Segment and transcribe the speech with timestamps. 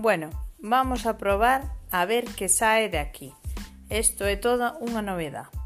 [0.00, 0.30] Bueno,
[0.60, 3.34] vamos a probar a ver que sae de aquí.
[3.90, 5.57] Isto é toda unha novedade.